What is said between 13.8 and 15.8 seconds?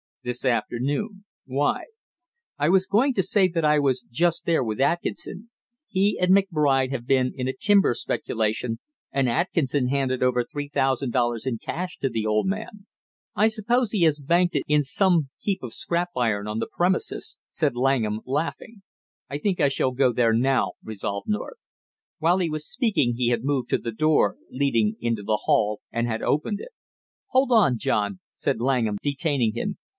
he has banked it in some heap of